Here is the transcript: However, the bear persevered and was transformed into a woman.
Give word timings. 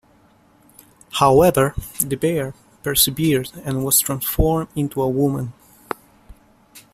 However, 1.19 1.75
the 2.03 2.15
bear 2.15 2.55
persevered 2.81 3.51
and 3.63 3.85
was 3.85 3.99
transformed 3.99 4.69
into 4.75 4.99
a 4.99 5.07
woman. 5.07 5.53